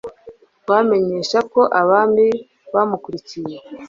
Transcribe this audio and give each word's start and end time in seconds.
twabamenyesha 0.61 1.37
Ko, 1.53 1.61
abami 1.81 2.27
bamukurikiye 2.73 3.57